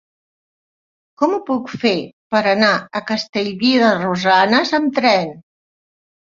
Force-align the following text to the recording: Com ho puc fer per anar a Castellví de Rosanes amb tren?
Com 1.21 1.35
ho 1.35 1.39
puc 1.49 1.69
fer 1.83 1.91
per 2.35 2.41
anar 2.53 2.71
a 3.01 3.03
Castellví 3.11 3.71
de 3.85 3.91
Rosanes 3.99 4.73
amb 4.81 4.99
tren? 5.03 5.31